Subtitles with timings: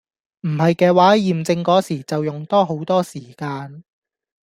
[0.47, 3.83] 唔係嘅話驗證個時就用多好多時間